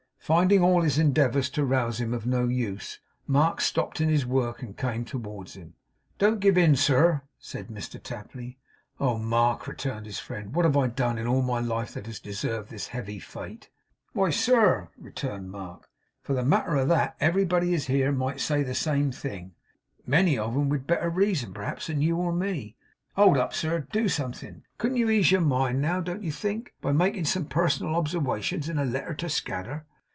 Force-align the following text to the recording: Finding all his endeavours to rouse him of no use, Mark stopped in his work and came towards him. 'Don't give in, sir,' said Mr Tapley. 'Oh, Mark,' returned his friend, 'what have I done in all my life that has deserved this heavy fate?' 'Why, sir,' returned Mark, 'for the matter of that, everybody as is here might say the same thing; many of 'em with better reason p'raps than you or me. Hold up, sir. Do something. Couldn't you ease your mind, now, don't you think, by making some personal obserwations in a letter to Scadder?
Finding 0.23 0.61
all 0.63 0.81
his 0.81 0.97
endeavours 0.99 1.49
to 1.49 1.65
rouse 1.65 1.99
him 1.99 2.13
of 2.13 2.25
no 2.25 2.47
use, 2.47 2.99
Mark 3.27 3.59
stopped 3.59 3.99
in 3.99 4.07
his 4.07 4.25
work 4.25 4.61
and 4.61 4.77
came 4.77 5.03
towards 5.03 5.55
him. 5.55 5.73
'Don't 6.19 6.39
give 6.39 6.57
in, 6.57 6.75
sir,' 6.75 7.23
said 7.37 7.67
Mr 7.67 8.01
Tapley. 8.01 8.57
'Oh, 8.97 9.17
Mark,' 9.17 9.67
returned 9.67 10.05
his 10.05 10.19
friend, 10.19 10.53
'what 10.53 10.63
have 10.63 10.77
I 10.77 10.87
done 10.87 11.17
in 11.17 11.27
all 11.27 11.41
my 11.41 11.59
life 11.59 11.93
that 11.95 12.05
has 12.05 12.19
deserved 12.19 12.69
this 12.69 12.89
heavy 12.89 13.19
fate?' 13.19 13.69
'Why, 14.13 14.29
sir,' 14.29 14.89
returned 14.95 15.51
Mark, 15.51 15.89
'for 16.21 16.33
the 16.33 16.45
matter 16.45 16.75
of 16.75 16.87
that, 16.87 17.15
everybody 17.19 17.73
as 17.73 17.81
is 17.81 17.87
here 17.87 18.11
might 18.13 18.39
say 18.39 18.63
the 18.63 18.75
same 18.75 19.11
thing; 19.11 19.53
many 20.05 20.37
of 20.37 20.53
'em 20.55 20.69
with 20.69 20.87
better 20.87 21.09
reason 21.09 21.51
p'raps 21.53 21.87
than 21.87 22.01
you 22.01 22.15
or 22.17 22.31
me. 22.31 22.77
Hold 23.15 23.37
up, 23.37 23.53
sir. 23.53 23.85
Do 23.91 24.07
something. 24.07 24.63
Couldn't 24.77 24.97
you 24.97 25.09
ease 25.09 25.31
your 25.31 25.41
mind, 25.41 25.81
now, 25.81 25.99
don't 25.99 26.23
you 26.23 26.31
think, 26.31 26.73
by 26.79 26.93
making 26.93 27.25
some 27.25 27.47
personal 27.47 27.95
obserwations 27.97 28.69
in 28.69 28.77
a 28.77 28.85
letter 28.85 29.15
to 29.15 29.27
Scadder? 29.29 29.85